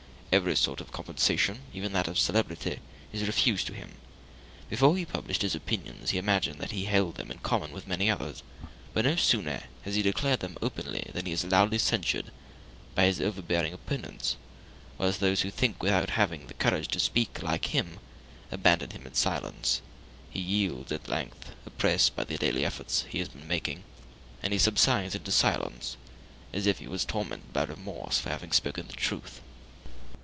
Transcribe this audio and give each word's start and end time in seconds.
Every 0.33 0.55
sort 0.55 0.79
of 0.79 0.93
compensation, 0.93 1.63
even 1.73 1.91
that 1.91 2.07
of 2.07 2.17
celebrity, 2.17 2.79
is 3.11 3.27
refused 3.27 3.67
to 3.67 3.73
him. 3.73 3.95
Before 4.69 4.95
he 4.95 5.03
published 5.03 5.41
his 5.41 5.55
opinions 5.55 6.11
he 6.11 6.17
imagined 6.17 6.59
that 6.61 6.71
he 6.71 6.85
held 6.85 7.15
them 7.15 7.31
in 7.31 7.39
common 7.39 7.73
with 7.73 7.85
many 7.85 8.09
others; 8.09 8.41
but 8.93 9.03
no 9.03 9.17
sooner 9.17 9.63
has 9.81 9.95
he 9.95 10.01
declared 10.01 10.39
them 10.39 10.57
openly 10.61 11.09
than 11.11 11.25
he 11.25 11.33
is 11.33 11.43
loudly 11.43 11.77
censured 11.77 12.31
by 12.95 13.03
his 13.07 13.19
overbearing 13.19 13.73
opponents, 13.73 14.37
whilst 14.97 15.19
those 15.19 15.41
who 15.41 15.51
think 15.51 15.83
without 15.83 16.11
having 16.11 16.47
the 16.47 16.53
courage 16.53 16.87
to 16.87 16.99
speak, 17.01 17.43
like 17.43 17.65
him, 17.65 17.99
abandon 18.53 18.91
him 18.91 19.05
in 19.05 19.13
silence. 19.13 19.81
He 20.29 20.39
yields 20.39 20.93
at 20.93 21.09
length, 21.09 21.51
oppressed 21.65 22.15
by 22.15 22.23
the 22.23 22.37
daily 22.37 22.63
efforts 22.63 23.03
he 23.09 23.19
has 23.19 23.27
been 23.27 23.49
making, 23.49 23.83
and 24.41 24.53
he 24.53 24.59
subsides 24.59 25.13
into 25.13 25.33
silence, 25.33 25.97
as 26.53 26.65
if 26.67 26.79
he 26.79 26.87
was 26.87 27.03
tormented 27.03 27.51
by 27.51 27.63
remorse 27.65 28.17
for 28.19 28.29
having 28.29 28.53
spoken 28.53 28.87
the 28.87 28.93
truth. 28.93 29.41